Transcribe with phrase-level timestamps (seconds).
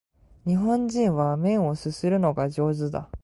[0.47, 3.07] 日本人は麺を啜るのが上手だ